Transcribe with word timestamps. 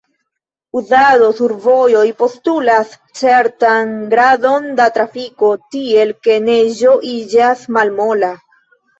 Uzado 0.79 1.25
sur 1.39 1.51
vojoj 1.65 2.05
postulas 2.21 2.95
certan 3.19 3.91
gradon 4.13 4.65
da 4.79 4.87
trafiko, 4.95 5.51
tiel 5.75 6.13
ke 6.29 6.39
neĝo 6.47 6.95
iĝas 7.11 7.61
malmola. 7.77 8.31